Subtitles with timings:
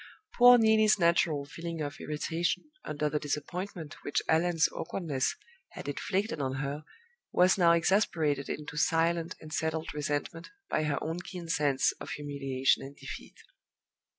[0.33, 5.35] Poor Neelie's natural feeling of irritation under the disappointment which Allan's awkwardness
[5.73, 6.83] had inflicted on her
[7.31, 12.81] was now exasperated into silent and settled resentment by her own keen sense of humiliation
[12.81, 13.37] and defeat.